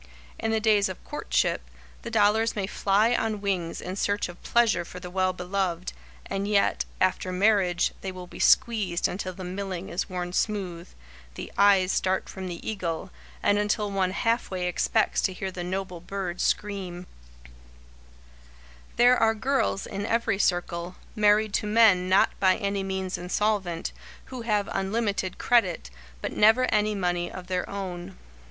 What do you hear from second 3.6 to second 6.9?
in search of pleasure for the well beloved, and yet,